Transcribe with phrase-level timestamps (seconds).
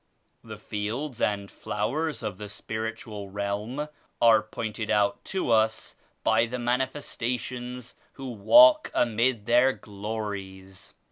[0.43, 3.87] The fields and flowers of the Spiritual Realm
[4.19, 10.95] are pointed out to us by the Manifesta tions who walk amid their glories.